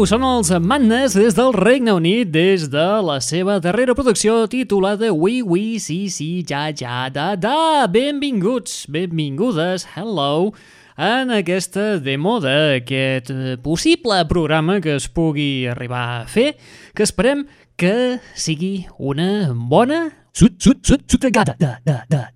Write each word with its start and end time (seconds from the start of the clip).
Girl 0.00 0.08
2 0.08 0.12
són 0.14 0.22
els 0.24 0.48
Madness 0.64 1.12
des 1.18 1.34
del 1.36 1.50
Regne 1.52 1.92
Unit 1.92 2.30
des 2.32 2.62
de 2.72 2.84
la 3.04 3.18
seva 3.20 3.58
darrera 3.60 3.92
producció 3.92 4.46
titulada 4.48 5.10
We 5.12 5.42
We 5.44 5.76
Si 5.76 6.08
Si 6.08 6.28
Ja 6.48 6.70
Ja 6.72 7.10
Da 7.12 7.34
Da. 7.36 7.84
Benvinguts, 7.84 8.86
benvingudes, 8.88 9.84
hello, 9.92 10.54
en 10.96 11.34
aquesta 11.36 11.98
demo 12.00 12.38
d'aquest 12.40 13.28
eh, 13.28 13.58
possible 13.60 14.24
programa 14.24 14.80
que 14.80 14.96
es 14.96 15.10
pugui 15.12 15.68
arribar 15.68 16.06
a 16.22 16.24
fer, 16.24 16.54
que 16.96 17.04
esperem 17.04 17.44
que 17.76 18.22
sigui 18.32 18.86
una 18.96 19.52
bona... 19.52 20.06
Sut, 20.32 20.62
sut, 20.62 20.80
sut, 20.80 21.04
sutregada, 21.10 21.58
da, 21.60 21.76
da, 21.84 22.06
da, 22.08 22.30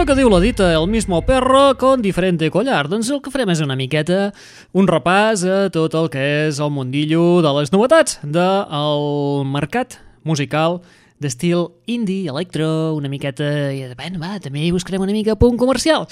allò 0.00 0.06
que 0.08 0.16
diu 0.16 0.30
la 0.32 0.38
dita, 0.40 0.70
el 0.72 0.86
mismo 0.88 1.20
perro 1.26 1.76
con 1.76 2.00
diferente 2.00 2.48
collar. 2.50 2.88
Doncs 2.88 3.10
el 3.12 3.18
que 3.20 3.28
farem 3.28 3.50
és 3.52 3.60
una 3.60 3.74
miqueta 3.76 4.30
un 4.72 4.86
repàs 4.88 5.42
a 5.44 5.58
tot 5.74 5.92
el 5.98 6.08
que 6.08 6.22
és 6.46 6.56
el 6.56 6.70
mundillo 6.72 7.42
de 7.44 7.52
les 7.58 7.68
novetats 7.74 8.16
del 8.24 9.44
mercat 9.44 9.98
musical 10.24 10.78
d'estil 11.20 11.66
indie, 11.84 12.30
electro, 12.32 12.94
una 12.96 13.12
miqueta... 13.12 13.44
i, 13.76 13.84
Bueno, 13.92 14.22
va, 14.22 14.38
també 14.40 14.70
buscarem 14.72 15.04
una 15.04 15.12
mica 15.12 15.36
punt 15.36 15.60
comercial. 15.60 16.08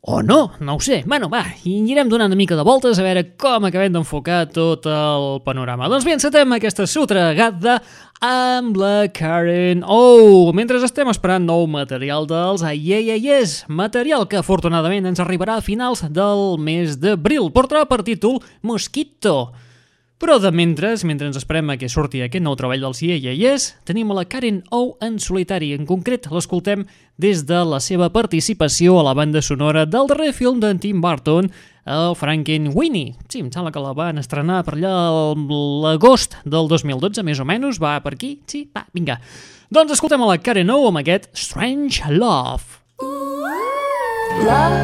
O 0.00 0.22
no, 0.22 0.52
no 0.60 0.76
ho 0.76 0.80
sé. 0.80 1.02
Bueno, 1.06 1.26
va, 1.28 1.40
i 1.66 1.80
anirem 1.80 2.06
donant 2.08 2.30
una 2.30 2.38
mica 2.38 2.54
de 2.54 2.62
voltes 2.62 3.00
a 3.00 3.04
veure 3.04 3.24
com 3.34 3.66
acabem 3.66 3.90
d'enfocar 3.92 4.44
tot 4.54 4.86
el 4.86 5.26
panorama. 5.42 5.88
Doncs 5.90 6.06
bé, 6.06 6.14
encetem 6.14 6.54
aquesta 6.54 6.86
sotregada 6.86 7.80
amb 8.22 8.78
la 8.78 9.08
Karen 9.10 9.82
Oh! 9.82 10.54
Mentre 10.54 10.78
estem 10.86 11.10
esperant 11.10 11.42
nou 11.44 11.66
material 11.66 12.30
dels 12.30 12.62
Yes, 12.78 13.64
material 13.66 14.28
que 14.30 14.38
afortunadament 14.38 15.10
ens 15.10 15.18
arribarà 15.18 15.58
a 15.58 15.66
finals 15.66 16.06
del 16.06 16.62
mes 16.62 17.00
d'abril. 17.02 17.50
Portarà 17.50 17.82
per 17.90 18.04
títol 18.06 18.38
Mosquito. 18.62 19.50
Però 20.18 20.40
de 20.42 20.50
mentre, 20.50 20.96
mentre 21.06 21.28
ens 21.30 21.36
esperem 21.38 21.68
a 21.70 21.76
que 21.78 21.86
surti 21.86 22.18
aquest 22.24 22.42
nou 22.42 22.56
treball 22.58 22.82
dels 22.82 23.04
Yes, 23.06 23.68
tenim 23.86 24.10
a 24.10 24.16
la 24.18 24.24
Karen 24.26 24.64
O 24.74 24.96
en 25.00 25.20
solitari. 25.22 25.70
En 25.76 25.86
concret, 25.86 26.26
l'escoltem 26.34 26.82
des 27.22 27.44
de 27.46 27.60
la 27.62 27.78
seva 27.78 28.08
participació 28.10 28.98
a 28.98 29.04
la 29.06 29.14
banda 29.14 29.38
sonora 29.38 29.86
del 29.86 30.10
darrer 30.10 30.32
film 30.34 30.58
d'en 30.58 30.82
Tim 30.82 30.98
Burton, 31.00 31.52
el 31.86 32.16
Frankenweenie. 32.18 33.14
Sí, 33.30 33.44
em 33.44 33.52
sembla 33.54 33.70
que 33.70 33.84
la 33.84 33.94
van 33.94 34.18
estrenar 34.18 34.64
per 34.66 34.74
allà 34.74 34.96
l'agost 35.86 36.34
del 36.42 36.66
2012, 36.66 37.22
més 37.22 37.38
o 37.38 37.46
menys. 37.46 37.78
Va 37.78 38.00
per 38.02 38.16
aquí? 38.18 38.40
Sí? 38.50 38.66
Va, 38.74 38.88
vinga. 38.90 39.20
Doncs 39.70 39.94
escoltem 39.94 40.26
a 40.26 40.32
la 40.32 40.42
Karen 40.42 40.74
O 40.74 40.80
amb 40.90 40.98
aquest 40.98 41.30
Strange 41.30 42.02
Love. 42.10 42.82
Love, 44.42 44.82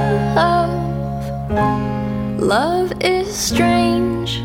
love 2.38 2.94
is 3.02 3.34
strange. 3.34 4.43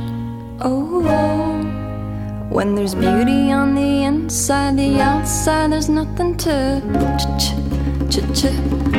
Oh, 0.61 1.01
oh. 1.05 2.49
when 2.49 2.75
there's 2.75 2.93
beauty 2.93 3.49
on 3.49 3.75
the 3.75 4.03
inside, 4.03 4.77
the 4.77 4.99
outside 4.99 5.71
there's 5.71 5.87
nothing 5.87 6.35
to 6.35 6.81
ch 7.17 7.23
ch 7.39 7.55
ch 8.09 8.19
ch 8.35 8.43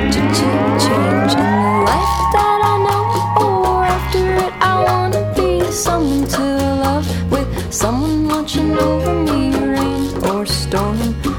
ch 0.09 0.21
ch 0.33 0.41
change. 0.81 1.33
In 1.37 1.49
the 1.61 1.85
life 1.85 2.17
that 2.33 2.61
I 2.65 2.75
know, 2.87 3.45
or 3.45 3.85
after 3.85 4.25
it, 4.37 4.53
I 4.62 4.83
wanna 4.89 5.35
be 5.37 5.71
someone 5.71 6.27
to 6.29 6.43
love 6.81 7.31
with 7.31 7.49
someone 7.71 8.27
watching 8.27 8.79
over 8.79 9.12
me, 9.12 9.55
rain 9.55 10.25
or 10.31 10.47
storm. 10.47 10.97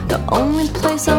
The 0.07 0.23
only 0.31 0.67
place 0.67 1.07
I 1.07 1.17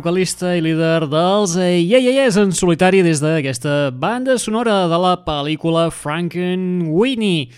vocalista 0.00 0.54
i 0.56 0.62
líder 0.64 1.04
dels 1.12 1.58
Yeah 1.58 2.00
Yeah 2.00 2.14
Yeahs 2.22 2.38
en 2.40 2.54
solitari 2.56 3.02
des 3.04 3.20
d'aquesta 3.20 3.90
banda 3.92 4.38
sonora 4.40 4.86
de 4.88 4.96
la 4.96 5.12
pel·lícula 5.26 5.90
Frankenweenie. 5.92 6.88
Weenie 6.88 7.50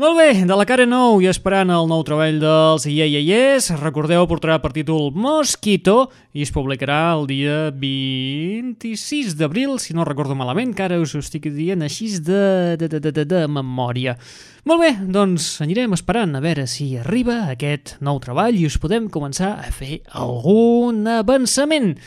molt 0.00 0.16
bé, 0.16 0.46
de 0.48 0.56
la 0.56 0.64
cara 0.64 0.86
nou 0.88 1.18
i 1.20 1.26
esperant 1.28 1.68
el 1.68 1.84
nou 1.90 2.00
treball 2.08 2.38
dels 2.40 2.86
Yeyeyes, 2.88 3.66
recordeu, 3.76 4.24
portarà 4.24 4.54
per 4.62 4.70
títol 4.72 5.10
Mosquito 5.12 6.06
i 6.32 6.46
es 6.46 6.52
publicarà 6.54 7.10
el 7.12 7.26
dia 7.28 7.58
26 7.76 9.36
d'abril, 9.36 9.76
si 9.76 9.92
no 9.92 10.08
recordo 10.08 10.32
malament, 10.32 10.72
que 10.72 10.86
ara 10.86 10.96
us 10.96 11.12
ho 11.12 11.20
estic 11.20 11.50
dient 11.52 11.84
així 11.84 12.08
de, 12.24 12.40
de, 12.80 12.88
de, 12.88 13.02
de, 13.04 13.12
de, 13.20 13.26
de 13.34 13.44
memòria. 13.52 14.16
Molt 14.64 14.80
bé, 14.80 14.94
doncs 15.12 15.58
anirem 15.60 15.92
esperant 15.92 16.40
a 16.40 16.40
veure 16.40 16.64
si 16.64 16.94
arriba 16.96 17.42
aquest 17.52 17.98
nou 18.00 18.16
treball 18.24 18.56
i 18.56 18.64
us 18.72 18.80
podem 18.80 19.12
començar 19.12 19.58
a 19.60 19.76
fer 19.76 20.00
algun 20.08 21.04
avançament. 21.20 21.98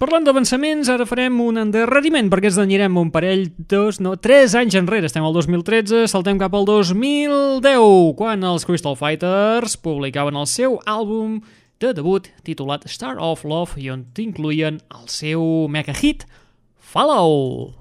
Parlant 0.00 0.24
d'avançaments, 0.24 0.88
ara 0.88 1.04
farem 1.04 1.34
un 1.44 1.60
endarreriment 1.60 2.30
perquè 2.32 2.48
ens 2.48 2.56
anirem 2.62 2.94
un 2.96 3.10
parell, 3.12 3.42
dos, 3.68 3.98
no, 4.00 4.14
tres 4.16 4.54
anys 4.56 4.78
enrere. 4.80 5.10
Estem 5.10 5.26
al 5.28 5.36
2013, 5.36 6.06
saltem 6.08 6.40
cap 6.40 6.56
al 6.56 6.64
2010, 6.64 8.14
quan 8.16 8.48
els 8.48 8.64
Crystal 8.64 8.96
Fighters 8.96 9.76
publicaven 9.84 10.40
el 10.40 10.48
seu 10.48 10.80
àlbum 10.88 11.42
de 11.84 11.92
debut 11.92 12.32
titulat 12.48 12.88
Star 12.88 13.18
of 13.20 13.44
Love 13.44 13.76
i 13.76 13.92
on 13.92 14.08
t'incluïen 14.16 14.80
el 14.88 15.08
seu 15.12 15.44
mega 15.68 15.92
hit 15.92 16.24
Fallout. 16.80 17.76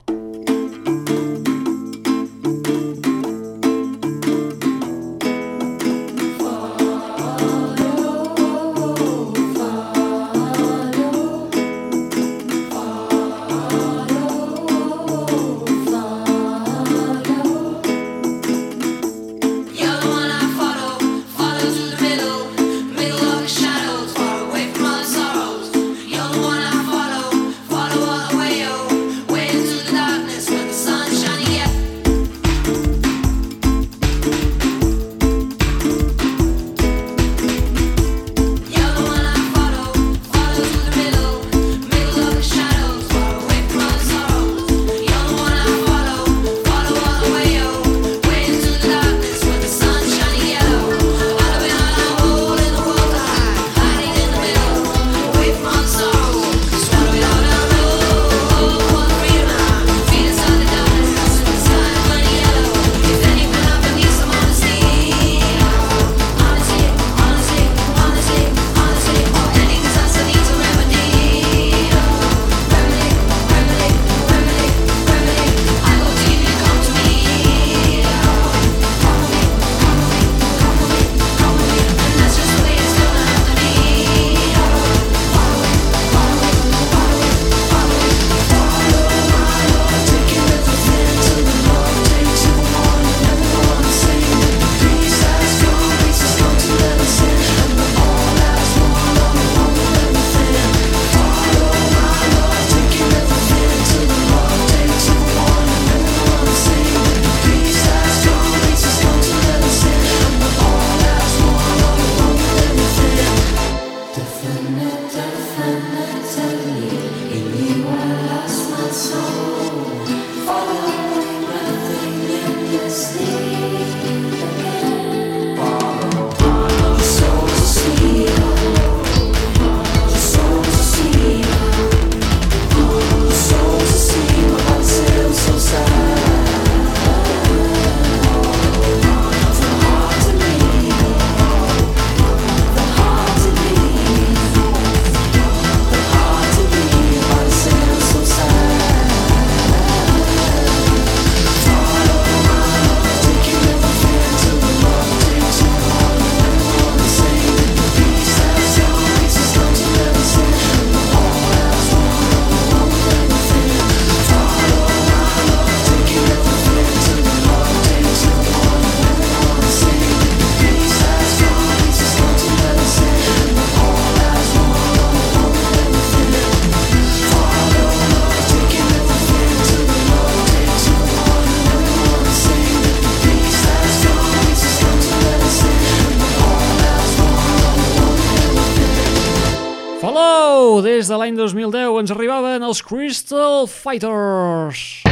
Crystal 192.90 193.68
Fighters. 193.68 195.04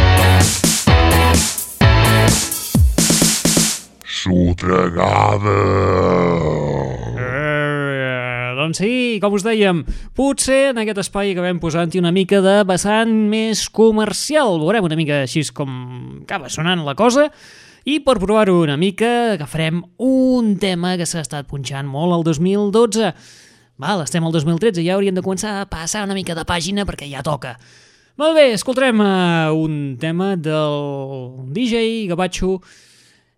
Sotregada. 4.01 5.53
doncs 8.57 8.81
sí, 8.81 9.19
com 9.21 9.37
us 9.37 9.45
dèiem, 9.45 9.83
potser 10.17 10.71
en 10.71 10.81
aquest 10.81 11.03
espai 11.03 11.35
acabem 11.35 11.61
posant-hi 11.61 12.01
una 12.01 12.09
mica 12.09 12.41
de 12.41 12.63
vessant 12.65 13.13
més 13.29 13.67
comercial. 13.69 14.57
Veurem 14.57 14.89
una 14.89 14.97
mica 14.97 15.21
així 15.29 15.45
com 15.53 16.23
acaba 16.23 16.49
sonant 16.49 16.81
la 16.81 16.97
cosa. 16.97 17.29
I 17.85 18.01
per 18.01 18.17
provar-ho 18.17 18.63
una 18.65 18.81
mica, 18.81 19.35
agafarem 19.37 19.85
un 20.01 20.55
tema 20.57 20.97
que 20.97 21.05
s'ha 21.05 21.21
estat 21.21 21.45
punxant 21.45 21.85
molt 21.85 22.17
el 22.17 22.25
2012 22.25 23.13
Val, 23.77 24.01
estem 24.01 24.25
al 24.25 24.33
2013, 24.33 24.81
ja 24.81 24.95
hauríem 24.95 25.13
de 25.13 25.21
començar 25.21 25.59
a 25.61 25.67
passar 25.69 26.01
una 26.07 26.15
mica 26.17 26.33
de 26.33 26.41
pàgina 26.49 26.81
perquè 26.89 27.05
ja 27.11 27.21
toca. 27.21 27.53
Molt 28.17 28.33
bé, 28.33 28.47
escoltarem 28.55 28.97
uh, 28.97 29.53
un 29.53 29.97
tema 30.01 30.31
del 30.33 31.51
DJ 31.53 32.07
Gabacho 32.09 32.55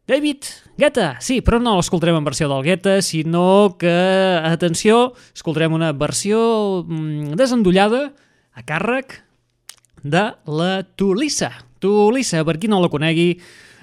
David 0.08 0.48
Guetta, 0.80 1.18
sí, 1.20 1.42
però 1.44 1.60
no 1.60 1.76
l'escoltarem 1.76 2.16
en 2.22 2.24
versió 2.24 2.48
del 2.48 2.64
Guetta, 2.64 2.96
sinó 3.04 3.76
que, 3.82 3.92
atenció, 4.48 5.12
escoltarem 5.36 5.76
una 5.76 5.92
versió 5.92 6.40
mm, 6.88 7.36
desendollada 7.36 8.06
a 8.56 8.64
càrrec 8.64 9.20
de 10.08 10.24
la 10.48 10.72
Tulissa. 10.96 11.52
Tulissa, 11.84 12.46
per 12.48 12.56
qui 12.64 12.72
no 12.72 12.80
la 12.80 12.88
conegui, 12.88 13.34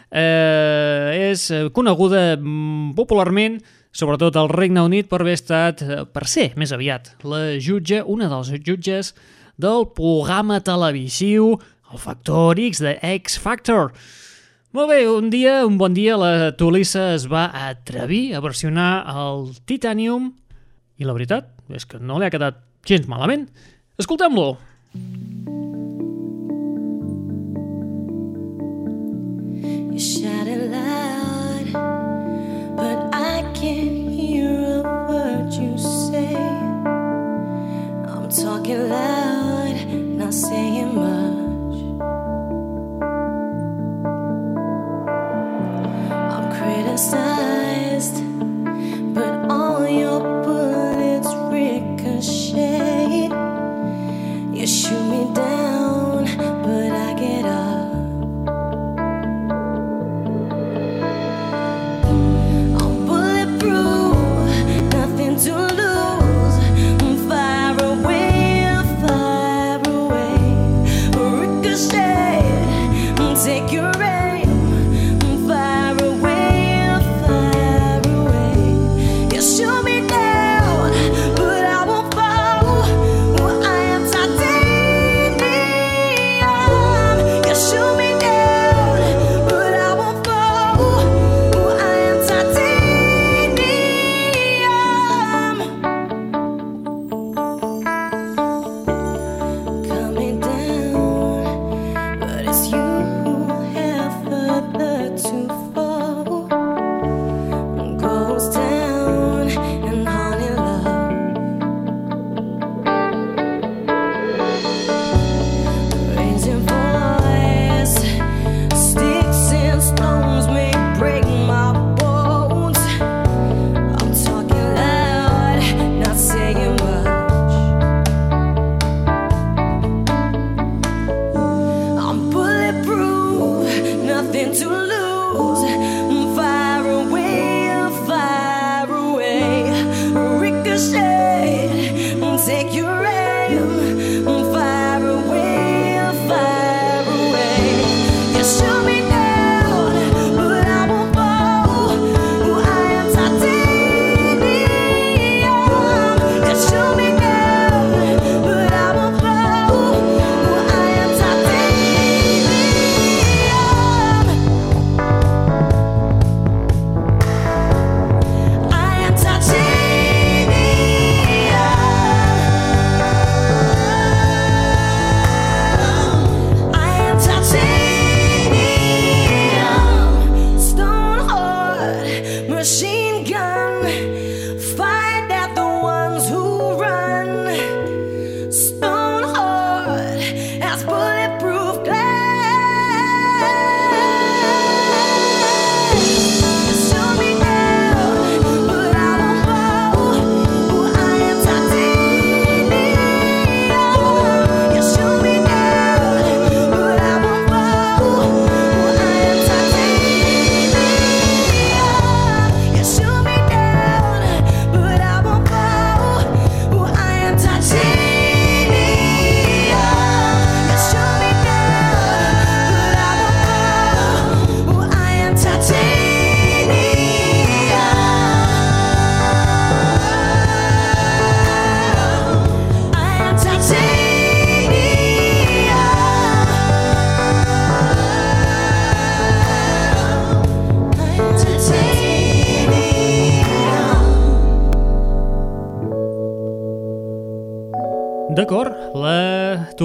eh, 0.08 1.28
és 1.28 1.50
coneguda 1.76 2.30
mm, 2.40 2.96
popularment, 2.96 3.60
sobretot 3.96 4.36
al 4.36 4.50
Regne 4.52 4.84
Unit, 4.84 5.08
per 5.08 5.22
haver 5.22 5.36
estat, 5.38 5.80
eh, 5.82 6.04
per 6.04 6.26
ser 6.28 6.50
més 6.60 6.72
aviat, 6.72 7.14
la 7.24 7.56
jutge, 7.56 8.02
una 8.04 8.28
dels 8.28 8.52
jutges 8.60 9.14
del 9.56 9.88
programa 9.96 10.60
televisiu 10.60 11.56
El 11.92 12.02
Factor 12.02 12.58
X 12.60 12.82
de 12.84 12.98
X 13.16 13.38
Factor. 13.40 13.92
Molt 14.76 14.90
bé, 14.90 15.06
un 15.08 15.30
dia, 15.32 15.64
un 15.64 15.78
bon 15.80 15.94
dia, 15.96 16.18
la 16.20 16.50
Tulissa 16.52 17.14
es 17.14 17.24
va 17.30 17.46
atrevir 17.70 18.34
a 18.36 18.42
versionar 18.44 19.06
el 19.08 19.54
Titanium 19.64 20.34
i 21.00 21.08
la 21.08 21.14
veritat 21.16 21.48
és 21.72 21.86
que 21.88 21.98
no 21.98 22.18
li 22.18 22.26
ha 22.26 22.32
quedat 22.34 22.60
gens 22.84 23.08
malament. 23.08 23.48
Escoltem-lo! 23.96 24.58
You 29.96 29.98
shout 29.98 30.46
it 30.46 30.68
loud, 30.68 31.72
criticized, 46.97 48.23
but 49.14 49.50
all 49.50 49.87
your 49.87 50.36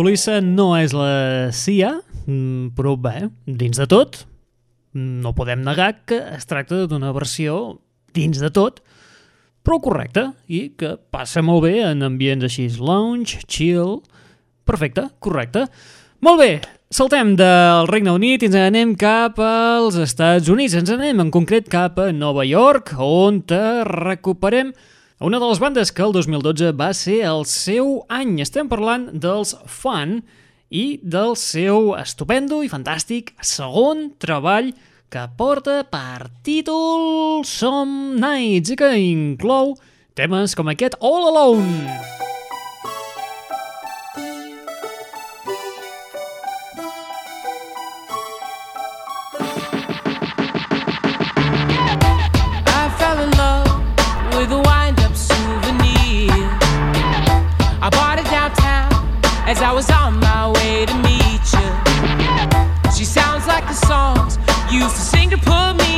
Suïssa 0.02 0.40
no 0.42 0.72
és 0.80 0.96
la 0.98 1.52
CIA, 1.54 1.92
mm, 2.26 2.72
però 2.74 2.96
bé, 2.98 3.28
dins 3.46 3.78
de 3.78 3.86
tot, 3.86 4.24
no 4.98 5.34
podem 5.38 5.62
negar 5.62 5.92
que 6.10 6.18
es 6.34 6.48
tracta 6.50 6.88
d'una 6.90 7.12
versió 7.14 7.78
dins 8.16 8.40
de 8.42 8.50
tot, 8.50 8.80
però 9.62 9.78
correcta 9.78 10.32
i 10.50 10.72
que 10.74 10.96
passa 11.14 11.44
molt 11.46 11.68
bé 11.68 11.84
en 11.86 12.02
ambients 12.02 12.48
així 12.50 12.66
lounge, 12.80 13.44
chill... 13.46 14.00
Perfecte, 14.66 15.08
correcte. 15.20 15.68
Molt 16.26 16.40
bé, 16.40 16.50
saltem 16.90 17.36
del 17.38 17.86
Regne 17.90 18.14
Unit 18.18 18.42
i 18.42 18.50
ens 18.50 18.58
anem 18.58 18.96
cap 18.98 19.38
als 19.42 19.98
Estats 20.02 20.50
Units. 20.50 20.78
Ens 20.78 20.90
anem 20.94 21.20
en 21.22 21.30
concret 21.34 21.70
cap 21.70 22.00
a 22.00 22.12
Nova 22.14 22.46
York, 22.48 22.96
on 22.98 23.44
recuperem 23.86 24.74
a 25.22 25.26
una 25.26 25.38
de 25.38 25.46
les 25.46 25.60
bandes 25.62 25.92
que 25.94 26.02
el 26.02 26.14
2012 26.16 26.72
va 26.74 26.88
ser 26.98 27.20
el 27.30 27.44
seu 27.46 28.00
any. 28.10 28.40
Estem 28.42 28.66
parlant 28.66 29.04
dels 29.14 29.52
Fun 29.70 30.16
i 30.74 30.98
del 31.04 31.36
seu 31.38 31.92
estupendo 31.94 32.64
i 32.66 32.72
fantàstic 32.72 33.30
segon 33.46 34.08
treball 34.18 34.72
que 35.14 35.28
porta 35.38 35.84
per 35.94 36.32
títol 36.42 37.46
Some 37.46 38.18
Nights 38.18 38.74
i 38.74 38.80
que 38.82 38.90
inclou 38.98 39.76
temes 40.18 40.58
com 40.58 40.74
aquest 40.74 40.98
All 41.06 41.30
Alone. 41.30 42.21
cause 59.62 59.70
I 59.70 59.74
was 59.74 59.90
on 59.92 60.20
my 60.20 60.48
way 60.52 60.86
to 60.86 60.96
meet 61.06 61.46
you. 61.54 62.92
She 62.98 63.06
sounds 63.06 63.46
like 63.48 63.66
the 63.68 63.74
songs 63.74 64.38
you 64.72 64.80
used 64.80 64.96
to 64.96 65.02
sing 65.02 65.30
to 65.30 65.38
put 65.38 65.74
me 65.78 65.91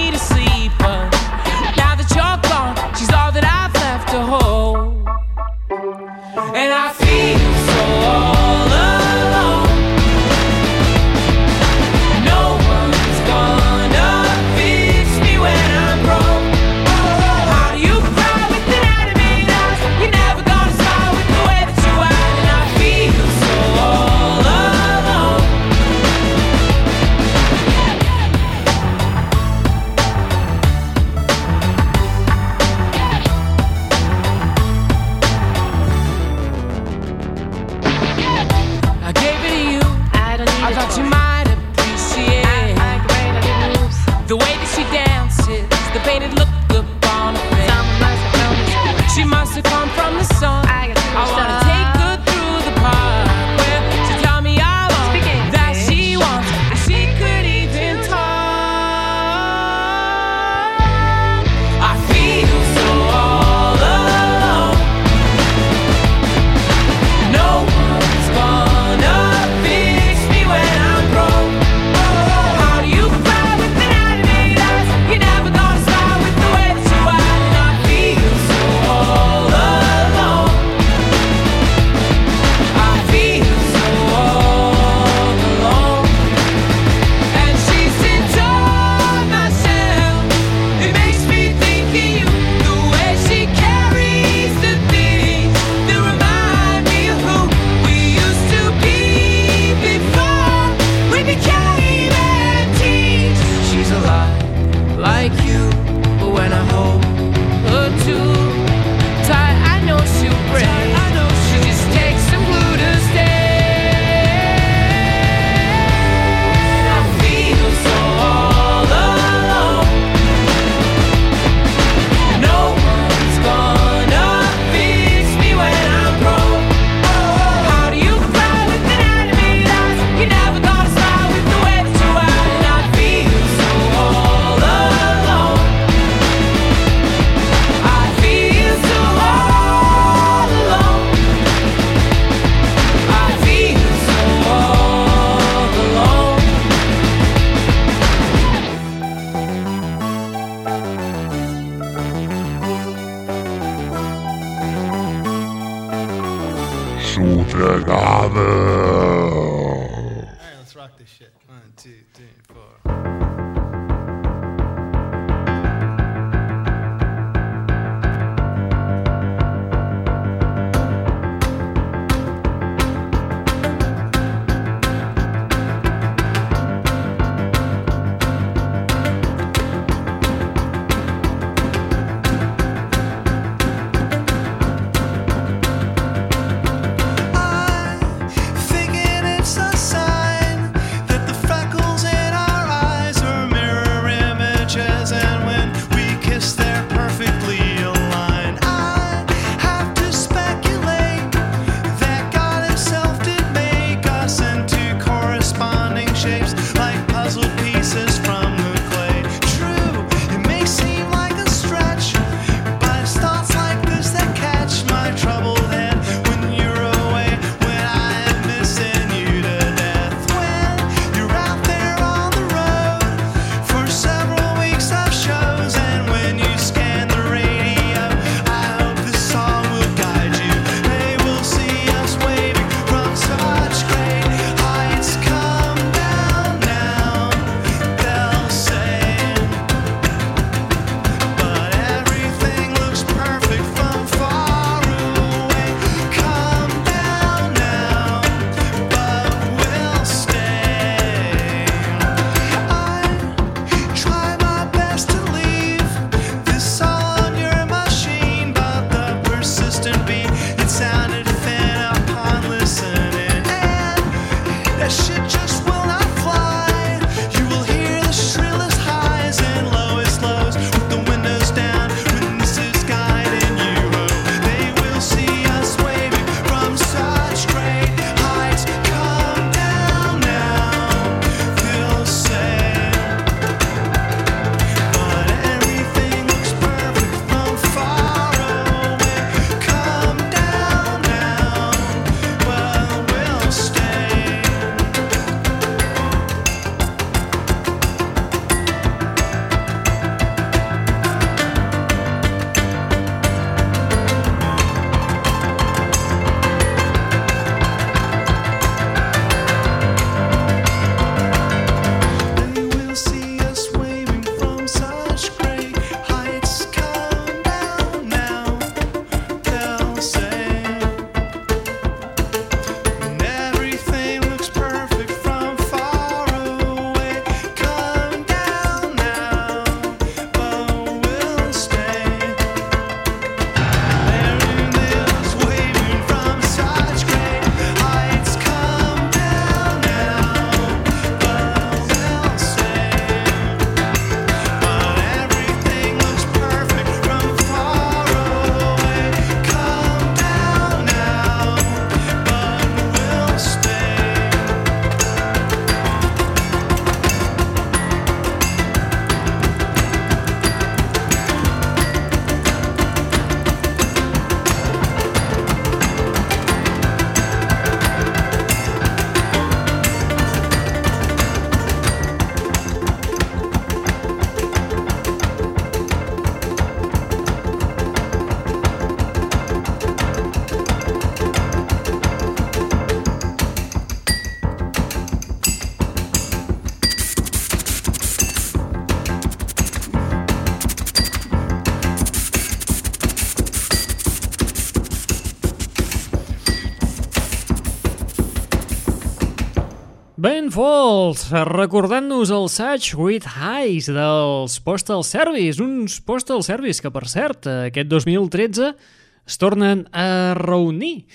Folds, 400.53 401.31
recordant-nos 401.33 402.29
el 402.29 402.43
Such 402.45 402.93
With 402.93 403.25
Highs 403.25 403.87
dels 403.89 404.59
Postal 404.61 405.01
Service, 405.01 405.57
uns 405.57 405.95
Postal 406.05 406.43
Service 406.45 406.77
que, 406.83 406.91
per 406.93 407.07
cert, 407.09 407.47
aquest 407.71 407.87
2013 407.89 408.67
es 408.69 409.39
tornen 409.41 409.87
a 409.89 410.35
reunir. 410.37 411.07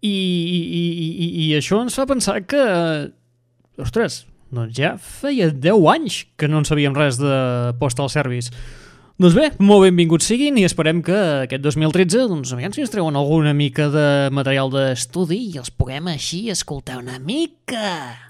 I, 0.00 0.08
i, 0.08 0.60
i, 0.78 1.10
i, 1.12 1.28
i 1.44 1.48
això 1.58 1.82
ens 1.84 1.98
fa 1.98 2.06
pensar 2.08 2.38
que... 2.48 2.62
Ostres, 3.84 4.22
doncs 4.48 4.72
ja 4.78 4.94
feia 4.96 5.50
10 5.52 5.88
anys 5.92 6.22
que 6.40 6.48
no 6.48 6.62
en 6.62 6.68
sabíem 6.68 6.96
res 6.96 7.20
de 7.20 7.36
Postal 7.76 8.08
Service. 8.08 8.48
Doncs 9.20 9.36
bé, 9.36 9.50
molt 9.60 9.84
benvinguts 9.84 10.30
siguin 10.32 10.56
i 10.56 10.64
esperem 10.64 11.02
que 11.04 11.18
aquest 11.42 11.66
2013 11.68 12.30
doncs, 12.32 12.54
aviam 12.56 12.72
si 12.72 12.86
ens 12.86 12.94
treuen 12.94 13.20
alguna 13.20 13.52
mica 13.52 13.90
de 13.92 14.06
material 14.32 14.72
d'estudi 14.72 15.42
i 15.50 15.60
els 15.60 15.68
puguem 15.68 16.08
així 16.14 16.46
escoltar 16.54 16.96
una 17.02 17.20
mica. 17.20 18.25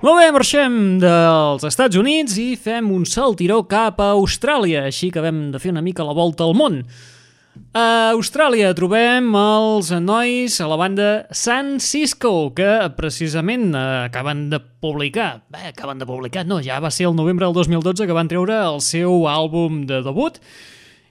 Molt 0.00 0.16
bé, 0.16 0.30
marxem 0.32 0.76
dels 1.02 1.64
Estats 1.68 1.98
Units 2.00 2.38
i 2.40 2.54
fem 2.56 2.86
un 2.88 3.02
saltiró 3.04 3.58
cap 3.68 3.98
a 4.00 4.14
Austràlia, 4.16 4.86
així 4.88 5.10
que 5.12 5.20
vam 5.20 5.50
de 5.52 5.60
fer 5.60 5.74
una 5.74 5.82
mica 5.84 6.06
la 6.08 6.16
volta 6.16 6.46
al 6.46 6.56
món. 6.56 6.78
A 7.76 8.14
Austràlia 8.14 8.70
trobem 8.78 9.28
els 9.36 9.90
nois 10.00 10.56
a 10.56 10.70
la 10.70 10.78
banda 10.80 11.10
San 11.36 11.76
Cisco, 11.84 12.32
que 12.56 12.70
precisament 12.96 13.74
acaben 13.76 14.46
de 14.48 14.62
publicar, 14.80 15.42
bé, 15.52 15.66
acaben 15.74 16.00
de 16.00 16.08
publicar, 16.08 16.46
no, 16.48 16.62
ja 16.64 16.80
va 16.80 16.88
ser 16.88 17.10
el 17.10 17.18
novembre 17.18 17.44
del 17.44 17.60
2012 17.60 18.08
que 18.08 18.16
van 18.16 18.32
treure 18.32 18.56
el 18.56 18.80
seu 18.80 19.28
àlbum 19.28 19.84
de 19.90 20.00
debut, 20.06 20.40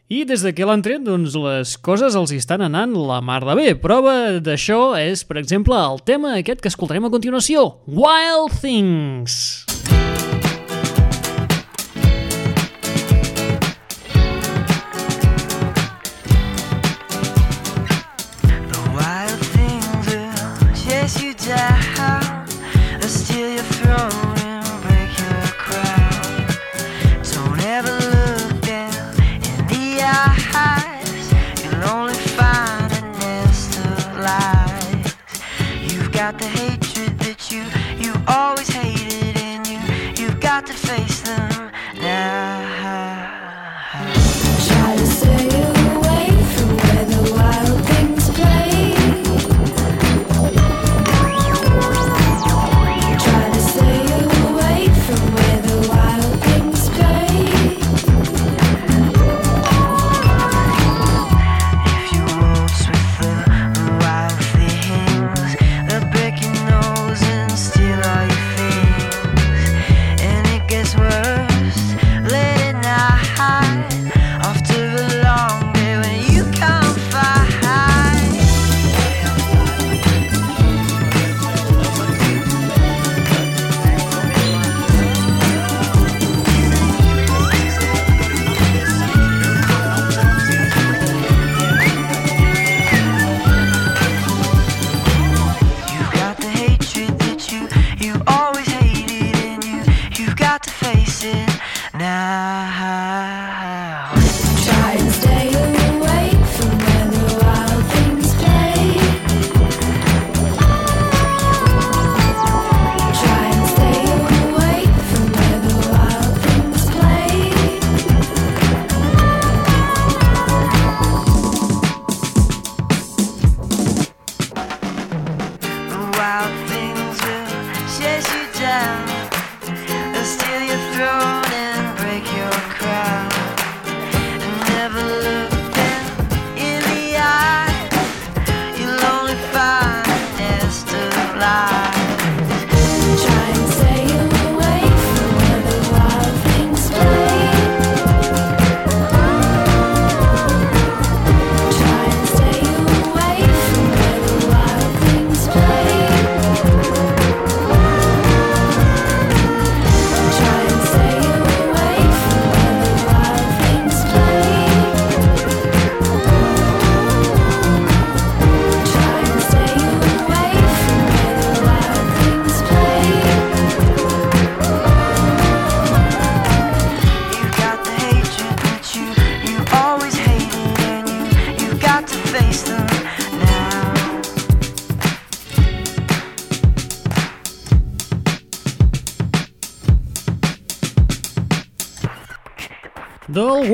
i 0.09 0.23
des 0.25 0.41
de 0.41 0.49
que 0.57 0.65
l'han 0.65 0.81
tret, 0.81 1.03
doncs 1.05 1.35
les 1.37 1.75
coses 1.85 2.17
els 2.17 2.33
estan 2.33 2.65
anant 2.65 2.95
la 2.97 3.19
mar 3.21 3.43
de 3.45 3.53
bé. 3.59 3.67
Prova 3.77 4.39
d'això 4.41 4.97
és, 4.97 5.21
per 5.21 5.37
exemple, 5.37 5.77
el 5.77 6.01
tema 6.01 6.33
aquest 6.39 6.65
que 6.65 6.73
escoltarem 6.73 7.05
a 7.05 7.13
continuació, 7.13 7.75
Wild 7.85 8.57
Things. 8.57 9.68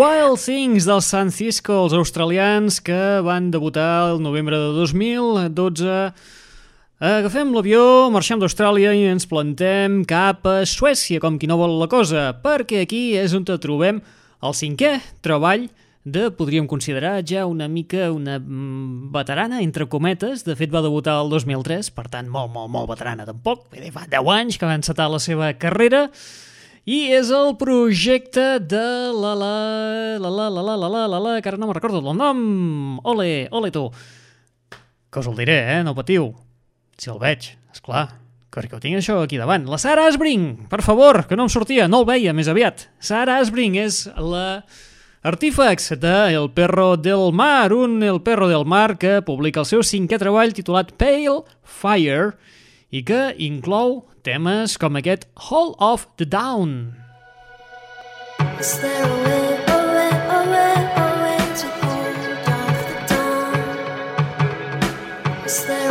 Wild 0.06 0.38
Things 0.38 0.86
dels 0.86 1.08
San 1.10 1.32
Cisco, 1.34 1.74
els 1.82 1.94
australians 1.98 2.76
que 2.84 2.98
van 3.26 3.48
debutar 3.50 4.12
el 4.12 4.20
novembre 4.22 4.58
de 4.60 4.68
2012. 4.76 5.96
Agafem 7.02 7.54
l'avió, 7.56 8.12
marxem 8.14 8.38
d'Austràlia 8.38 8.92
i 8.94 9.08
ens 9.10 9.26
plantem 9.26 10.04
cap 10.06 10.46
a 10.46 10.60
Suècia, 10.70 11.18
com 11.24 11.40
qui 11.42 11.50
no 11.50 11.58
vol 11.58 11.74
la 11.80 11.90
cosa, 11.90 12.28
perquè 12.44 12.84
aquí 12.84 13.02
és 13.18 13.34
on 13.34 13.48
trobem 13.50 14.04
el 14.46 14.54
cinquè 14.54 15.00
treball 15.26 15.66
de, 16.06 16.28
podríem 16.38 16.70
considerar, 16.70 17.24
ja 17.26 17.48
una 17.50 17.66
mica 17.72 18.12
una 18.14 18.38
mm, 18.38 19.10
veterana, 19.16 19.64
entre 19.66 19.90
cometes. 19.90 20.46
De 20.46 20.54
fet, 20.60 20.70
va 20.70 20.86
debutar 20.86 21.18
el 21.24 21.34
2003, 21.34 21.90
per 21.98 22.12
tant, 22.14 22.30
molt, 22.30 22.54
molt, 22.54 22.70
molt 22.70 22.94
veterana 22.94 23.26
tampoc. 23.26 23.72
Fa 23.74 24.06
10 24.12 24.36
anys 24.38 24.62
que 24.62 24.70
va 24.70 24.78
encetar 24.78 25.10
la 25.10 25.24
seva 25.24 25.56
carrera 25.58 26.12
i 26.86 27.10
és 27.18 27.32
el 27.34 27.56
projecte 27.58 28.60
de 28.62 29.10
la 29.10 29.34
la 29.34 29.54
la 30.22 30.30
la 30.30 30.50
la 30.54 30.62
la 30.62 30.76
la 30.78 30.90
la 30.90 31.08
la 31.10 31.20
la 31.20 31.42
que 31.42 31.50
ara 31.50 31.58
no 31.58 31.66
me'n 31.66 31.78
recordo 31.78 31.98
el 31.98 32.18
nom 32.18 33.00
ole, 33.04 33.48
ole 33.50 33.72
tu 33.74 33.88
que 35.10 35.20
us 35.20 35.28
el 35.32 35.40
diré, 35.40 35.58
eh, 35.80 35.84
no 35.84 35.96
patiu 35.98 36.30
si 36.98 37.10
el 37.10 37.18
veig, 37.18 37.56
és 37.74 37.82
clar 37.82 38.08
perquè 38.56 38.78
ho 38.78 38.80
tinc 38.80 39.02
això 39.02 39.18
aquí 39.24 39.36
davant 39.42 39.66
la 39.68 39.80
Sara 39.82 40.06
Asbring, 40.08 40.70
per 40.72 40.80
favor, 40.86 41.26
que 41.28 41.36
no 41.36 41.50
em 41.50 41.52
sortia 41.52 41.90
no 41.90 42.04
el 42.04 42.08
veia 42.08 42.38
més 42.38 42.48
aviat 42.48 42.86
Sara 43.02 43.40
Asbring 43.42 43.76
és 43.82 44.06
la 44.16 44.64
Artífex 45.26 45.96
de 45.98 46.36
El 46.38 46.52
perro 46.54 46.94
del 47.02 47.34
mar, 47.34 47.74
un 47.74 48.04
El 48.06 48.22
perro 48.22 48.48
del 48.48 48.64
mar 48.64 49.00
que 49.02 49.24
publica 49.26 49.64
el 49.64 49.66
seu 49.66 49.82
cinquè 49.82 50.22
treball 50.22 50.54
titulat 50.54 50.94
Pale 51.02 51.42
Fire 51.66 52.36
i 52.92 53.04
que 53.04 53.36
inclou 53.38 54.04
temes 54.26 54.78
com 54.82 54.98
aquest 55.00 55.28
Hall 55.50 55.76
of 55.80 56.08
the 56.18 56.26
Down. 56.26 56.96
Is 58.60 58.80
there 58.80 59.36
dawn? 65.76 65.85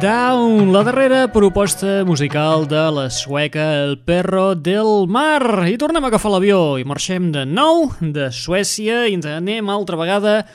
Down, 0.00 0.72
la 0.72 0.82
darrera 0.82 1.28
proposta 1.30 2.06
musical 2.06 2.66
de 2.66 2.90
la 2.90 3.10
sueca 3.10 3.84
El 3.84 3.98
Perro 3.98 4.54
del 4.54 5.06
Mar. 5.06 5.68
I 5.68 5.76
tornem 5.76 6.06
a 6.06 6.08
agafar 6.08 6.30
l'avió 6.32 6.78
i 6.80 6.86
marxem 6.88 7.26
de 7.34 7.42
nou 7.44 7.90
de 8.00 8.30
Suècia 8.32 9.02
i 9.10 9.18
ens 9.18 9.28
anem 9.28 9.68
altra 9.68 9.98
vegada 10.00 10.46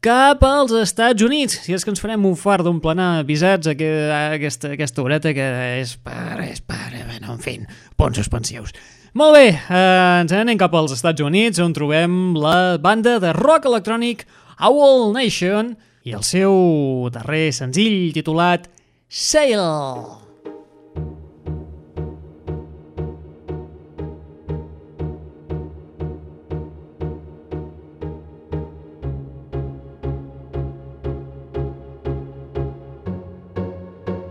cap 0.00 0.40
als 0.48 0.72
Estats 0.72 1.20
Units. 1.20 1.58
Si 1.66 1.76
és 1.76 1.84
que 1.84 1.92
ens 1.92 2.00
farem 2.00 2.24
un 2.24 2.32
far 2.40 2.62
d'un 2.64 2.80
planar 2.80 3.20
avisats 3.20 3.68
a, 3.68 3.76
aquesta, 3.76 4.72
aquesta 4.72 5.04
horeta 5.04 5.34
que 5.36 5.48
és 5.82 5.96
per... 6.00 6.40
és 6.48 6.64
per... 6.64 6.88
bueno, 7.04 7.34
en 7.36 7.42
fi, 7.44 7.58
punts 8.00 8.22
suspensius. 8.22 8.72
Molt 9.12 9.36
bé, 9.36 9.50
eh, 9.52 10.20
ens 10.22 10.32
anem 10.32 10.56
cap 10.56 10.72
als 10.80 10.96
Estats 10.96 11.20
Units 11.20 11.60
on 11.60 11.76
trobem 11.76 12.38
la 12.40 12.78
banda 12.80 13.18
de 13.20 13.36
rock 13.36 13.68
electrònic 13.68 14.24
Owl 14.64 15.12
Nation 15.12 15.74
i 16.08 16.16
el 16.16 16.24
seu 16.24 17.10
darrer 17.12 17.50
senzill 17.52 18.14
titulat 18.16 18.70
sail. 19.14 20.20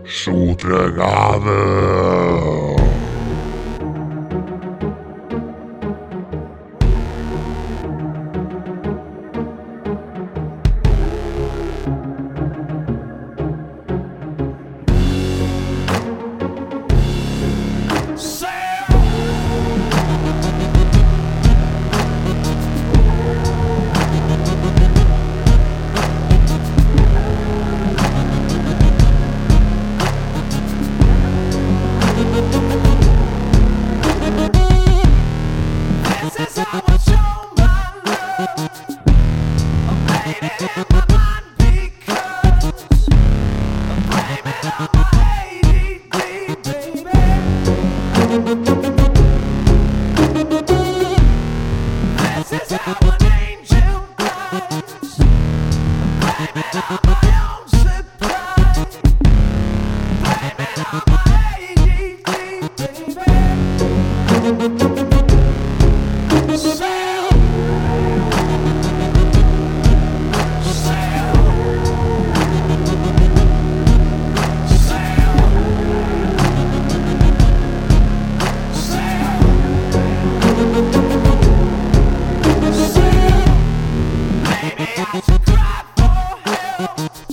Sotragave. 0.04 1.54
La 85.54 87.23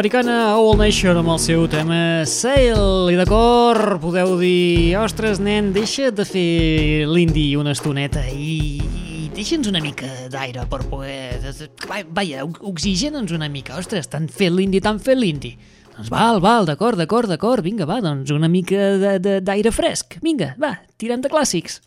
nord-americana 0.00 0.56
Owl 0.56 0.78
Nation 0.80 1.18
amb 1.20 1.28
el 1.28 1.38
seu 1.38 1.66
tema 1.68 2.24
Sail. 2.24 3.10
I 3.12 3.16
d'acord, 3.18 3.98
podeu 4.00 4.38
dir, 4.40 4.94
ostres, 4.96 5.36
nen, 5.44 5.74
deixa 5.76 6.08
de 6.10 6.24
fer 6.24 7.04
l'indi 7.04 7.50
una 7.60 7.74
estoneta 7.76 8.22
i, 8.32 8.78
i 8.80 9.28
deixa'ns 9.36 9.68
una 9.68 9.82
mica 9.84 10.08
d'aire 10.32 10.64
per 10.72 10.80
poder... 10.88 11.36
Va- 11.84 12.00
Vaja, 12.16 12.46
oxigena'ns 12.48 13.34
una 13.36 13.50
mica. 13.52 13.76
Ostres, 13.76 14.08
tant 14.08 14.30
fet 14.32 14.54
l'indi, 14.56 14.80
tant 14.80 15.02
fet 15.04 15.20
l'indi. 15.20 15.52
Doncs 15.98 16.08
val, 16.08 16.40
val, 16.40 16.64
d'acord, 16.64 16.96
d'acord, 16.96 17.28
d'acord. 17.28 17.60
Vinga, 17.66 17.84
va, 17.84 18.00
doncs 18.00 18.32
una 18.32 18.48
mica 18.48 19.18
d'aire 19.20 19.68
fresc. 19.74 20.16
Vinga, 20.24 20.54
va, 20.56 20.78
tirem 20.96 21.20
de 21.20 21.28
clàssics. 21.28 21.82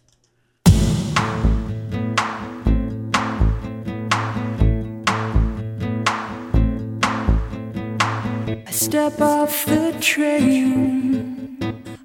Step 8.74 9.21
off 9.21 9.65
the 9.65 9.95
train. 10.01 11.57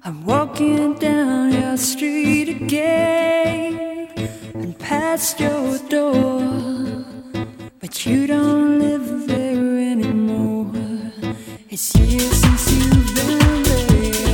I'm 0.03 0.23
walking 0.23 0.93
down 0.93 1.51
your 1.51 1.77
street 1.77 2.49
again 2.49 4.09
and 4.53 4.77
past 4.77 5.39
your 5.39 5.79
door. 5.89 7.03
But 7.79 8.05
you 8.05 8.27
don't 8.27 8.79
live 8.79 9.27
there 9.27 9.79
anymore. 9.93 10.71
It's 11.69 11.95
years 11.95 12.33
since 12.41 12.71
you've 12.71 13.15
been 13.15 13.63
there. 13.63 14.28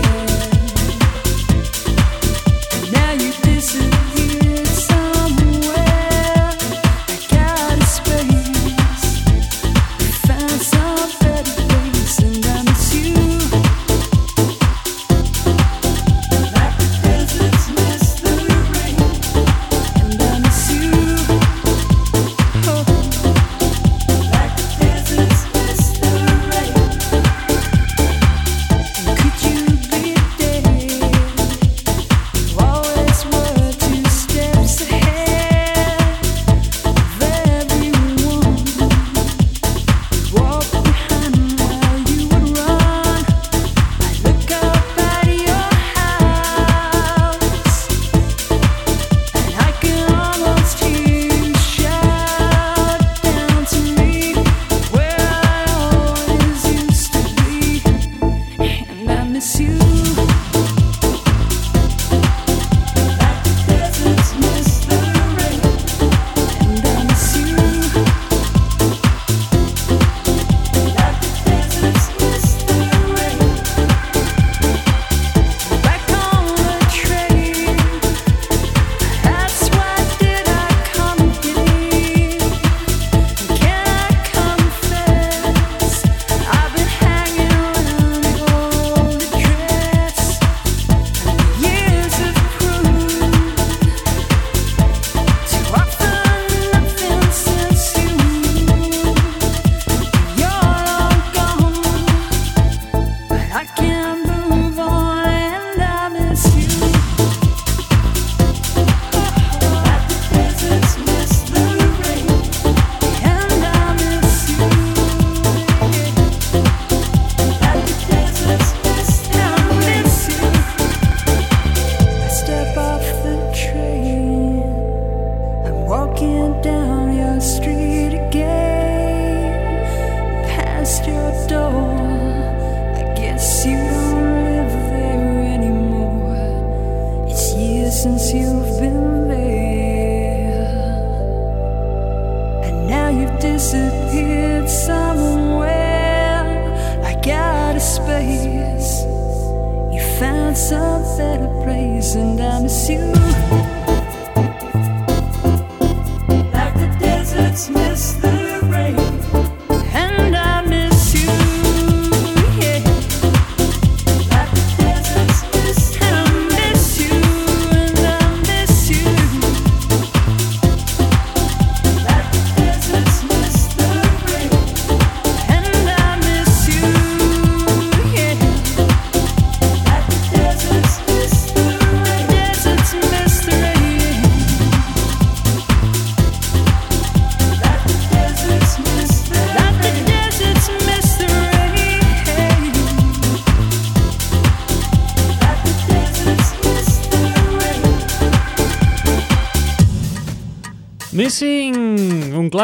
I 131.97 133.13
guess 133.17 133.65
you 133.65 133.75
don't 133.75 134.43
live 134.43 134.71
there 134.91 135.53
anymore. 135.55 137.27
It's 137.27 137.55
years 137.55 138.03
since 138.03 138.31
you 138.31 138.64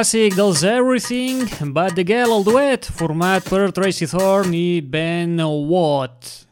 clàssic 0.01 0.33
dels 0.33 0.63
Everything 0.65 1.43
But 1.75 1.93
The 1.93 2.01
Girl, 2.01 2.31
el 2.33 2.41
duet, 2.41 2.87
format 2.97 3.45
per 3.45 3.67
Tracy 3.69 4.07
Thorne 4.09 4.55
i 4.57 4.79
Ben 4.81 5.37
Watt. 5.69 6.47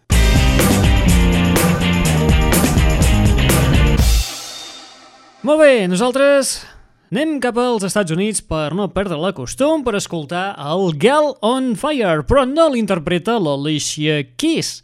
Molt 5.42 5.64
bé, 5.64 5.88
nosaltres 5.90 6.60
anem 7.10 7.40
cap 7.42 7.58
als 7.58 7.88
Estats 7.88 8.14
Units 8.14 8.44
per 8.46 8.68
no 8.78 8.86
perdre 8.94 9.18
la 9.18 9.32
costum 9.34 9.82
per 9.88 9.96
escoltar 9.98 10.52
el 10.70 10.94
Girl 11.02 11.32
on 11.42 11.72
Fire, 11.74 12.22
però 12.30 12.44
no 12.46 12.68
l'interpreta 12.70 13.40
l'Alicia 13.42 14.20
Keys. 14.38 14.84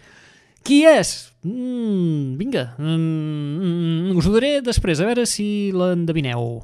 Qui 0.66 0.82
és? 0.90 1.14
Mm, 1.46 2.34
vinga, 2.42 2.72
mm, 2.80 2.98
mm, 2.98 3.62
mm, 3.62 4.10
mm 4.10 4.18
us 4.18 4.26
ho 4.26 4.34
diré 4.40 4.56
després, 4.66 4.98
a 4.98 5.12
veure 5.12 5.28
si 5.30 5.70
l'endevineu. 5.70 6.64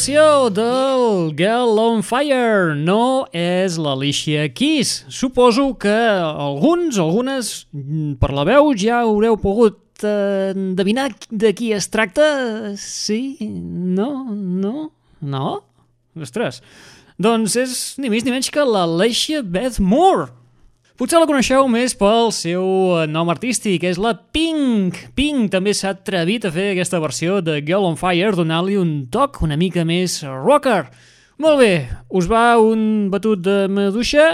versió 0.00 0.48
del 0.48 1.34
Girl 1.36 1.76
on 1.76 1.98
Fire 2.00 2.72
no 2.72 3.26
és 3.36 3.74
l'Alicia 3.76 4.46
Keys. 4.48 5.04
Suposo 5.12 5.74
que 5.76 5.92
alguns, 5.92 6.96
algunes, 6.96 7.66
mm, 7.74 8.14
per 8.16 8.30
la 8.32 8.46
veu 8.48 8.72
ja 8.72 9.02
haureu 9.02 9.36
pogut 9.36 10.00
eh, 10.00 10.54
endevinar 10.54 11.10
de 11.28 11.52
qui 11.52 11.74
es 11.76 11.90
tracta. 11.92 12.72
Sí? 12.80 13.36
No? 13.44 14.24
No? 14.32 14.90
No? 15.20 15.60
Ostres. 16.16 16.62
Doncs 17.20 17.56
és 17.60 17.76
ni 18.00 18.08
més 18.08 18.24
ni 18.24 18.32
menys 18.32 18.48
que 18.48 18.64
l'Alicia 18.64 19.42
Beth 19.42 19.82
Moore. 19.84 20.30
Potser 21.00 21.16
la 21.16 21.24
coneixeu 21.24 21.64
més 21.72 21.94
pel 21.96 22.26
seu 22.36 22.64
eh, 23.00 23.06
nom 23.08 23.30
artístic, 23.32 23.86
és 23.88 23.96
la 23.96 24.10
Pink. 24.36 24.98
Pink 25.16 25.48
també 25.54 25.72
s'ha 25.72 25.94
atrevit 25.94 26.44
a 26.44 26.50
fer 26.52 26.66
aquesta 26.74 27.00
versió 27.00 27.38
de 27.40 27.54
Girl 27.64 27.86
on 27.88 27.96
Fire, 27.96 28.34
donant-li 28.36 28.76
un 28.76 28.90
toc 29.08 29.38
una 29.40 29.56
mica 29.56 29.86
més 29.88 30.18
rocker. 30.28 30.90
Molt 31.40 31.62
bé, 31.62 31.72
us 32.12 32.28
va 32.28 32.58
un 32.60 33.08
batut 33.08 33.40
de 33.40 33.62
maduixa? 33.72 34.26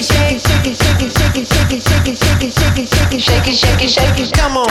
Shake 0.00 0.32
it, 0.32 0.40
shake 0.40 0.66
it, 0.66 0.76
shake 0.76 1.02
it, 1.02 1.12
shake 1.12 1.36
it, 1.36 1.46
shake 1.46 1.72
it, 1.72 1.82
shake 1.82 2.08
it, 2.08 2.16
shake 2.16 2.78
it, 2.78 2.88
shake 2.88 3.12
it, 3.12 3.20
shake 3.20 3.48
it, 3.48 3.58
shake 3.58 3.82
it, 3.82 3.90
shake 3.90 4.18
it. 4.20 4.32
Come 4.32 4.56
on, 4.56 4.66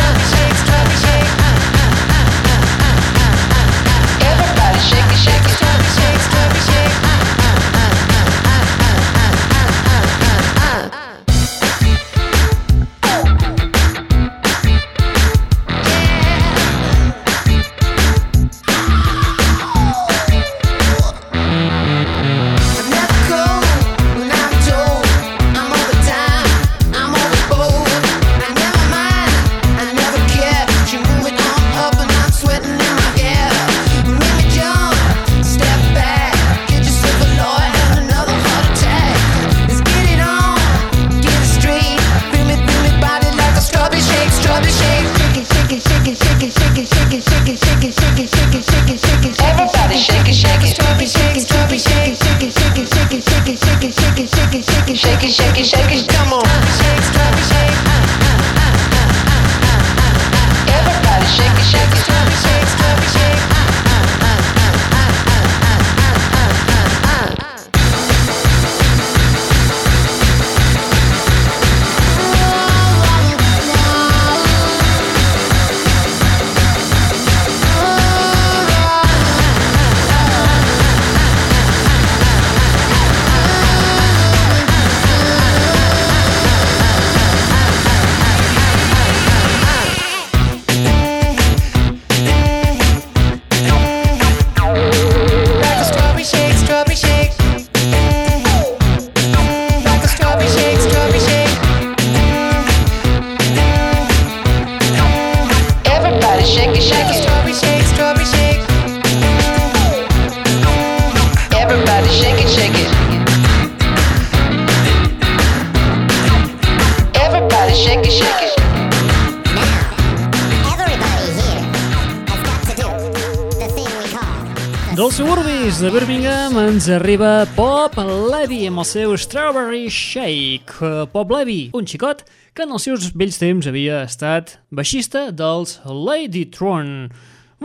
de 125.82 125.90
Birmingham 125.90 126.58
ens 126.62 126.86
arriba 126.94 127.48
Pop 127.56 127.96
Levy 127.98 128.68
amb 128.70 128.84
el 128.84 128.86
seu 128.86 129.16
Strawberry 129.18 129.88
Shake. 129.90 131.08
Pop 131.10 131.32
Levy, 131.34 131.72
un 131.74 131.88
xicot 131.90 132.22
que 132.54 132.68
en 132.68 132.76
els 132.76 132.86
seus 132.86 133.08
vells 133.18 133.40
temps 133.42 133.66
havia 133.66 134.04
estat 134.06 134.60
baixista 134.70 135.32
dels 135.34 135.80
Lady 135.86 136.44
Tron. 136.54 137.10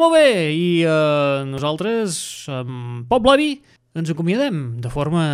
Molt 0.01 0.17
bé, 0.17 0.31
i 0.49 0.69
eh, 0.89 1.45
nosaltres, 1.51 2.17
amb 2.49 3.05
Pop 3.11 3.29
Levy, 3.29 3.59
ens 3.99 4.13
acomiadem 4.15 4.65
de 4.81 4.93
forma 4.93 5.27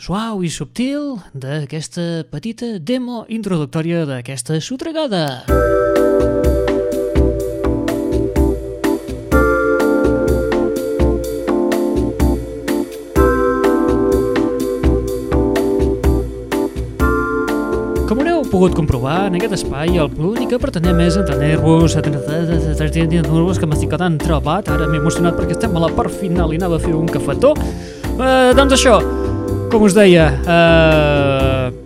suau 0.00 0.40
i 0.40 0.48
subtil 0.48 1.18
d'aquesta 1.36 2.24
petita 2.32 2.78
demo 2.80 3.26
introductòria 3.28 4.06
d'aquesta 4.08 4.62
sotregada. 4.64 5.26
Com 5.50 6.65
pogut 18.50 18.74
comprovar, 18.76 19.26
en 19.28 19.36
aquest 19.38 19.56
espai 19.58 19.98
el 20.00 20.10
l'únic 20.18 20.52
que 20.54 20.58
pretenem 20.62 21.00
és 21.06 21.16
entretenir-vos, 21.20 21.96
entretenir-vos 21.98 23.60
que 23.60 23.68
m'estic 23.68 23.90
quedant 23.94 24.18
trebat, 24.22 24.68
ara 24.72 24.88
m'he 24.90 25.00
emocionat 25.00 25.38
perquè 25.38 25.56
estem 25.56 25.76
a 25.76 25.82
la 25.86 25.90
part 25.96 26.12
final 26.12 26.54
i 26.54 26.60
anava 26.60 26.78
a 26.78 26.82
fer 26.82 26.94
un 26.96 27.08
cafetó. 27.10 27.54
Eh, 28.16 28.52
doncs 28.56 28.76
això, 28.78 29.00
com 29.72 29.86
us 29.88 29.96
deia, 29.96 30.30
eh, 30.46 31.82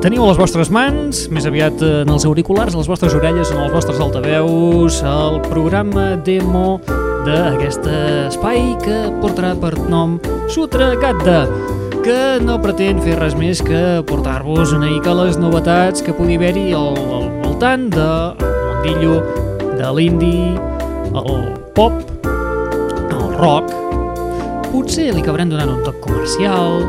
Teniu 0.00 0.22
a 0.24 0.30
les 0.30 0.38
vostres 0.40 0.70
mans, 0.72 1.26
més 1.28 1.44
aviat 1.44 1.82
eh, 1.84 1.88
en 2.06 2.08
els 2.08 2.24
auriculars, 2.24 2.72
a 2.72 2.80
les 2.80 2.88
vostres 2.88 3.12
orelles, 3.18 3.50
en 3.52 3.58
els 3.60 3.74
vostres 3.74 4.00
altaveus, 4.00 5.02
el 5.04 5.36
programa 5.44 6.14
demo 6.24 6.78
d'aquest 7.26 7.84
espai 8.30 8.62
que 8.80 9.02
portarà 9.20 9.52
per 9.60 9.74
nom 9.92 10.16
Sutra 10.48 10.94
Gadda, 10.96 11.42
que 12.04 12.40
no 12.40 12.56
pretén 12.62 13.00
fer 13.04 13.16
res 13.18 13.34
més 13.36 13.60
que 13.64 14.00
portar-vos 14.08 14.72
una 14.76 14.88
mica 14.88 15.12
les 15.16 15.36
novetats 15.40 16.04
que 16.04 16.14
pugui 16.16 16.38
haver-hi 16.38 16.70
al, 16.76 16.96
al 16.96 17.26
voltant 17.42 17.88
del 17.92 18.40
mundillo 18.40 19.18
de 19.76 19.90
l'indie, 19.96 20.54
el 21.10 21.40
pop, 21.76 21.98
el 22.24 23.26
rock, 23.40 23.72
potser 24.70 25.10
li 25.10 25.22
acabarem 25.24 25.52
donant 25.52 25.74
un 25.74 25.82
toc 25.84 26.00
comercial 26.04 26.86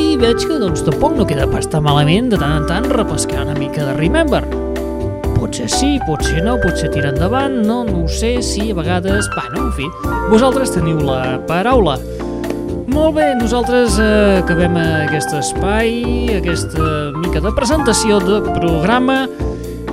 i 0.00 0.16
veig 0.20 0.44
que 0.44 0.58
doncs 0.60 0.84
tampoc 0.86 1.16
no 1.18 1.28
queda 1.28 1.46
pas 1.50 1.68
tan 1.70 1.86
malament 1.86 2.32
de 2.32 2.40
tant 2.40 2.58
en 2.58 2.68
tant 2.68 2.90
repescar 2.92 3.46
una 3.46 3.56
mica 3.58 3.86
de 3.86 3.96
Remember. 4.00 4.42
Potser 5.38 5.70
sí, 5.70 5.94
potser 6.08 6.42
no, 6.44 6.58
potser 6.62 6.90
tira 6.92 7.12
endavant, 7.14 7.62
no, 7.64 7.82
no 7.86 8.04
ho 8.04 8.08
sé, 8.08 8.36
sí, 8.42 8.70
a 8.72 8.80
vegades... 8.80 9.30
Bueno, 9.36 9.68
en 9.68 9.72
fi, 9.76 9.88
vosaltres 10.32 10.74
teniu 10.74 11.00
la 11.04 11.38
paraula. 11.48 11.98
Molt 12.94 13.16
bé, 13.16 13.24
nosaltres 13.34 13.96
eh, 13.98 14.38
acabem 14.38 14.76
aquest 14.78 15.32
espai, 15.34 15.90
aquesta 16.36 17.10
mica 17.18 17.42
de 17.42 17.50
presentació 17.56 18.20
de 18.22 18.38
programa 18.54 19.24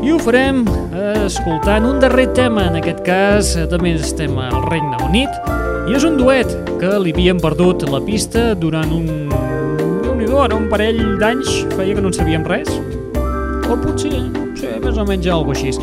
i 0.05 0.13
ho 0.13 0.19
farem 0.21 0.61
eh, 0.93 1.25
escoltant 1.25 1.89
un 1.89 1.97
darrer 2.03 2.27
tema, 2.37 2.67
en 2.69 2.77
aquest 2.77 3.01
cas 3.07 3.55
eh, 3.57 3.65
també 3.71 3.95
estem 3.97 4.37
al 4.37 4.61
Regne 4.69 5.01
Unit 5.09 5.51
i 5.89 5.97
és 5.97 6.05
un 6.05 6.21
duet 6.21 6.53
que 6.77 6.93
li 7.01 7.11
havíem 7.15 7.41
perdut 7.41 7.87
la 7.89 8.03
pista 8.05 8.51
durant 8.53 8.93
un, 8.93 9.09
déu 10.31 10.39
ara 10.45 10.55
un 10.55 10.69
parell 10.71 11.01
d'anys. 11.19 11.49
Feia 11.75 11.97
que 11.97 12.05
no 12.05 12.13
en 12.13 12.15
sabíem 12.15 12.45
res. 12.47 12.69
O 13.67 13.75
potser, 13.81 14.13
sí, 14.55 14.75
més 14.79 14.97
o 14.97 15.07
menys 15.09 15.27
alguna 15.27 15.57
així. 15.57 15.73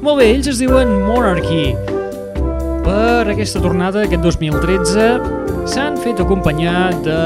Molt 0.00 0.22
bé, 0.22 0.30
ells 0.32 0.48
es 0.54 0.62
diuen 0.62 1.00
Monarchy 1.04 1.74
per 2.90 3.30
aquesta 3.30 3.60
tornada, 3.62 4.02
aquest 4.06 4.24
2013 4.24 5.66
s'han 5.70 5.98
fet 6.02 6.18
acompanyar 6.22 6.90
de 7.04 7.18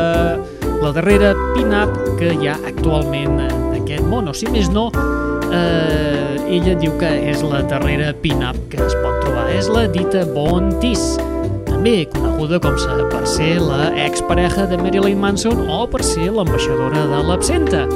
la 0.82 0.90
darrera 0.92 1.32
pin-up 1.54 1.94
que 2.18 2.34
hi 2.34 2.50
ha 2.50 2.56
actualment 2.68 3.38
en 3.46 3.78
aquest 3.78 4.04
món, 4.10 4.28
o 4.28 4.34
si 4.36 4.50
més 4.52 4.68
no 4.74 4.90
eh, 4.92 6.36
ella 6.58 6.74
diu 6.82 6.92
que 7.00 7.08
és 7.30 7.40
la 7.46 7.62
darrera 7.70 8.12
pin-up 8.20 8.58
que 8.72 8.82
es 8.84 8.96
pot 9.00 9.22
trobar, 9.24 9.46
és 9.54 9.70
la 9.72 9.86
dita 9.88 10.26
Bon 10.34 10.68
Tis 10.82 11.14
també 11.70 11.96
coneguda 12.12 12.60
com 12.64 12.76
sa 12.80 13.00
per 13.12 13.24
ser 13.28 13.54
la 13.64 13.88
expareja 14.04 14.68
de 14.68 14.80
Marilyn 14.80 15.20
Manson 15.20 15.64
o 15.64 15.84
per 15.88 16.04
ser 16.04 16.28
l'ambaixadora 16.34 17.06
de 17.08 17.24
l'absenta. 17.30 17.86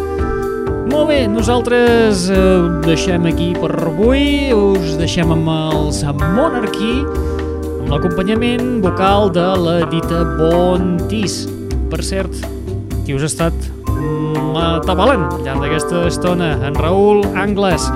Molt 0.89 1.11
bé, 1.11 1.23
nosaltres 1.29 2.31
eh, 2.33 2.37
ho 2.39 2.81
deixem 2.87 3.29
aquí 3.29 3.53
per 3.61 3.75
avui, 3.77 4.55
us 4.57 4.97
deixem 4.97 5.37
amb 5.37 5.53
els 5.53 6.01
Monarchy, 6.33 7.28
l'acompanyament 7.89 8.83
vocal 8.85 9.31
de 9.33 9.47
la 9.57 9.79
dita 9.89 10.21
Bon 10.37 10.97
Tis. 11.09 11.47
Per 11.89 12.01
cert, 12.05 12.35
qui 13.07 13.17
us 13.17 13.25
ha 13.25 13.31
estat 13.31 13.55
atabalant 14.59 15.25
al 15.31 15.45
llarg 15.47 15.65
d'aquesta 15.65 16.05
estona? 16.11 16.53
En 16.69 16.77
Raül 16.77 17.25
Angles. 17.39 17.89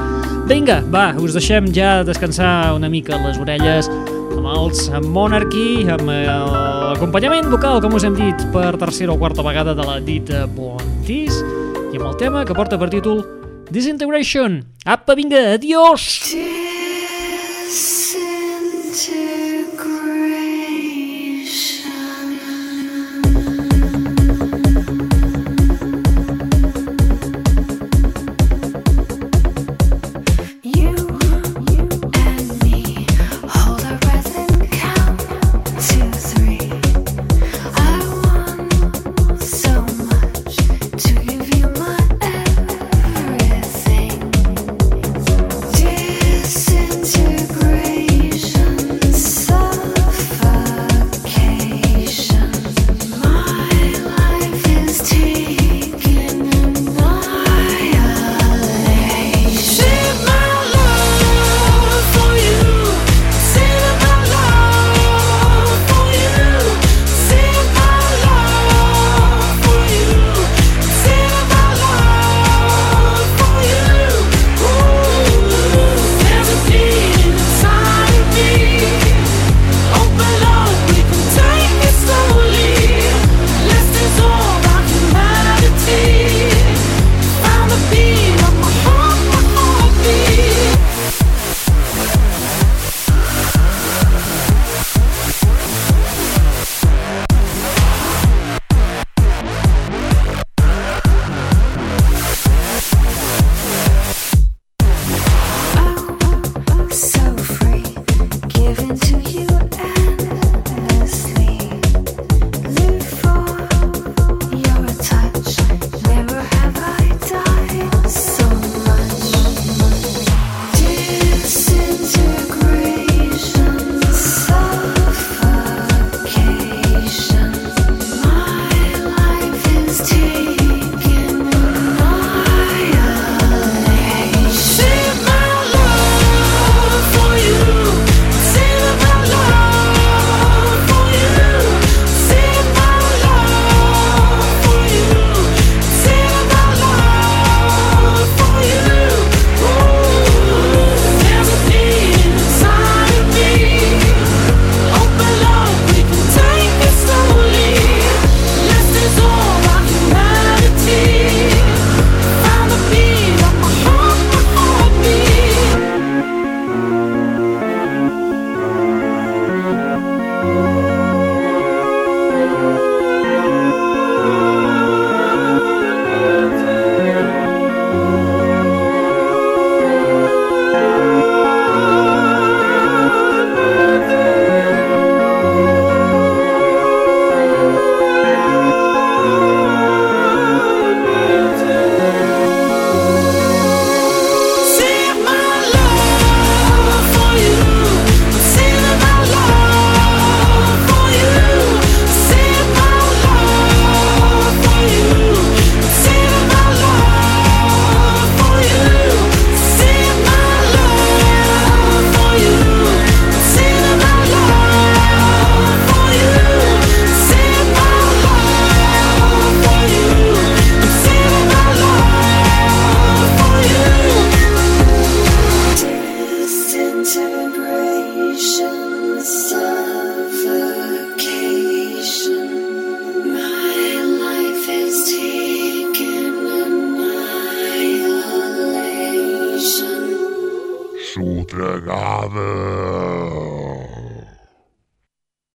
Vinga, 0.49 0.81
va, 0.93 1.11
us 1.21 1.37
deixem 1.37 1.69
ja 1.77 2.01
descansar 2.07 2.73
una 2.77 2.91
mica 2.93 3.21
les 3.23 3.39
orelles 3.43 3.91
amb 4.33 4.49
els 4.49 4.89
Monarchy, 5.13 5.85
amb 5.93 6.09
l'acompanyament 6.09 7.53
vocal, 7.53 7.83
com 7.85 7.95
us 7.99 8.09
hem 8.09 8.17
dit, 8.17 8.49
per 8.55 8.73
tercera 8.81 9.13
o 9.13 9.21
quarta 9.21 9.45
vegada 9.45 9.77
de 9.77 9.87
la 9.87 10.01
dita 10.01 10.47
Bon 10.57 10.81
Tis, 11.07 11.43
i 11.93 12.01
amb 12.01 12.09
el 12.09 12.19
tema 12.21 12.47
que 12.49 12.57
porta 12.57 12.81
per 12.81 12.91
títol 12.93 13.23
Disintegration. 13.73 14.63
Apa, 14.85 15.15
vinga, 15.17 15.53
adiós! 15.55 16.33
You 16.33 16.62